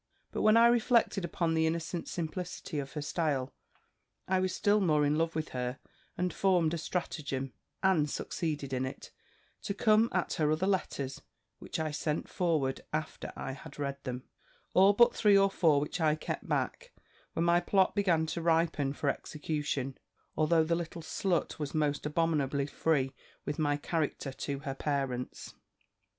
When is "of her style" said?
2.79-3.53